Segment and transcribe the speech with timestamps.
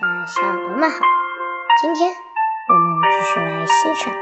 [0.00, 0.96] 的小朋友们好，
[1.80, 2.10] 今天
[2.68, 4.12] 我们继续来欣赏，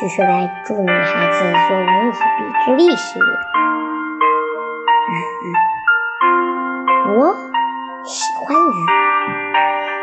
[0.00, 2.18] 继续来祝女孩子作文以笔
[2.64, 3.28] 之力系列。
[5.44, 5.54] 雨，
[7.16, 7.36] 我
[8.04, 8.74] 喜欢雨。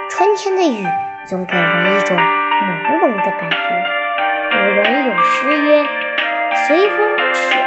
[0.09, 0.87] 春天的雨
[1.28, 3.57] 总给人一种朦胧的感觉。
[4.54, 5.86] 有人有诗曰
[6.68, 7.61] ：“随风起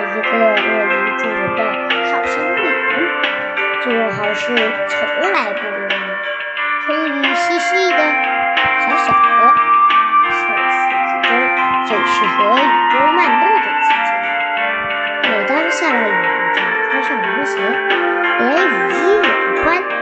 [0.00, 1.60] 一个乐于助人的
[2.10, 2.92] 好心女人，
[3.84, 3.86] 就
[4.16, 4.42] 好似
[4.88, 4.98] 从
[5.32, 5.92] 来不淋雨。
[6.84, 7.98] 春雨细细的、
[8.80, 9.40] 小小的，
[10.30, 10.38] 是
[10.70, 11.28] 四季中
[11.86, 12.58] 最适合雨
[12.90, 14.08] 中漫步的季节。
[15.28, 16.10] 每当下了雨，
[16.54, 16.58] 就
[16.90, 17.58] 穿上凉鞋，
[18.38, 19.99] 连雨衣也不穿。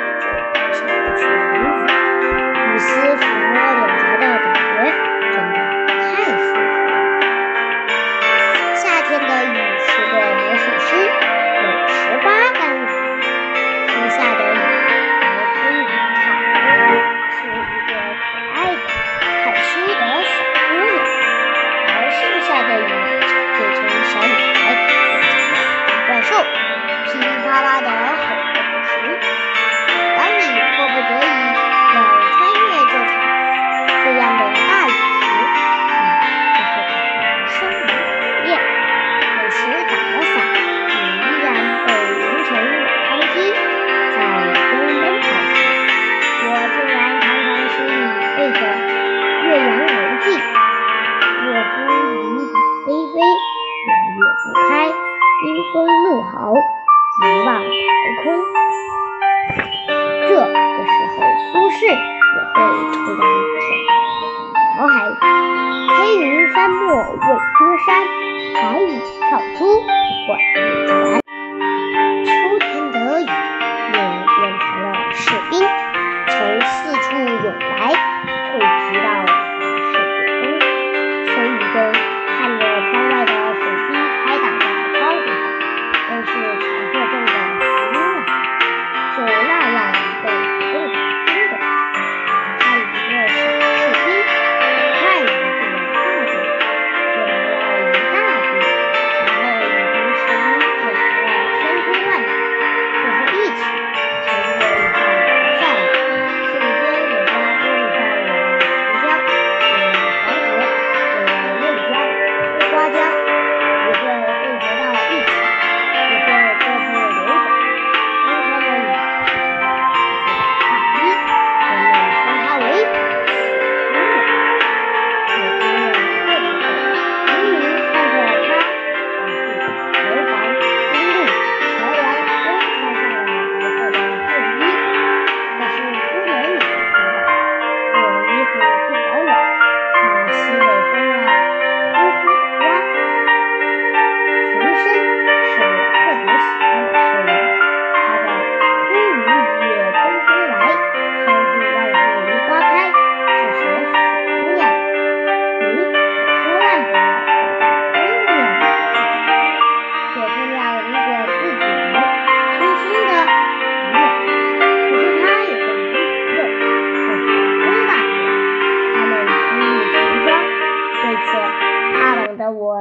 [55.72, 56.52] 风怒号，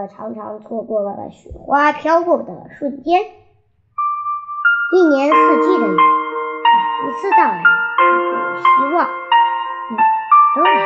[0.08, 3.22] 常常错过了雪花飘过的瞬间，
[4.94, 7.62] 一年四季的雨，每一次到来
[7.98, 8.04] 都
[8.34, 9.08] 有希望。
[9.90, 9.92] 雨
[10.56, 10.80] 都来了，